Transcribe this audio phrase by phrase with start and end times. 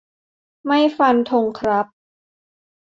[0.65, 1.87] ไม่ฟันธงครับ